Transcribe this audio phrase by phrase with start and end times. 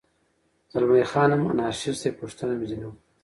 [0.71, 2.99] زلمی خان هم انارشیست دی، پوښتنه مې ځنې وکړل.